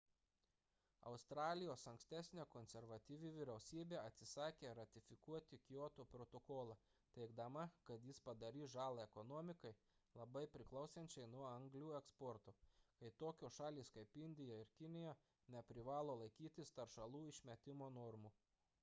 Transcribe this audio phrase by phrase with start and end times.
[1.09, 6.77] australijos ankstesnė konservatyvi vyriausybė atsisakė ratifikuoti kioto protokolą
[7.17, 9.73] teigdama kad jis padarys žalą ekonomikai
[10.21, 12.53] labai priklausančiai nuo anglių eksporto
[13.03, 15.13] kai tokios šalys kaip indija ir kinija
[15.57, 18.33] neprivalo laikytis teršalų išmetimo normų